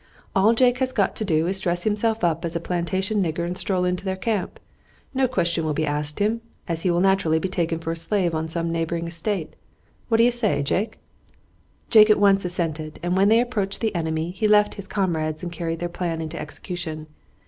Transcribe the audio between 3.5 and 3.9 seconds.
stroll